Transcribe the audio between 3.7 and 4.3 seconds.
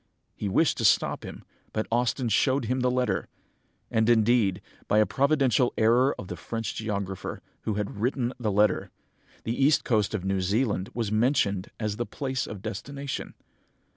And